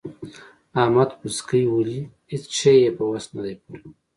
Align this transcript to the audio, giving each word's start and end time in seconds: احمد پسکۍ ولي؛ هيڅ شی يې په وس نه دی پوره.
احمد 0.81 1.09
پسکۍ 1.19 1.63
ولي؛ 1.69 1.99
هيڅ 2.31 2.43
شی 2.59 2.75
يې 2.83 2.91
په 2.97 3.03
وس 3.11 3.25
نه 3.35 3.41
دی 3.45 3.53
پوره. 3.61 3.85